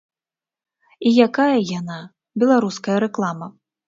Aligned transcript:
І 1.09 1.11
якая 1.27 1.59
яна, 1.79 1.97
беларуская 2.45 2.97
рэклама? 3.05 3.51